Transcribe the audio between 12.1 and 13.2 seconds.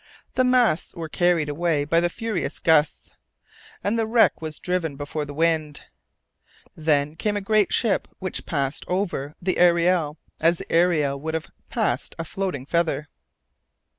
over a floating feather.